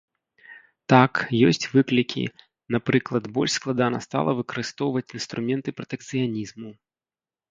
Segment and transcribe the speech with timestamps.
[0.93, 1.13] Так,
[1.49, 2.23] ёсць выклікі,
[2.75, 6.69] напрыклад, больш складана стала выкарыстоўваць інструменты пратэкцыянізму.